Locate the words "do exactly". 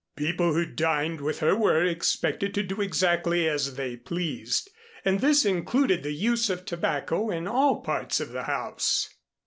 2.63-3.47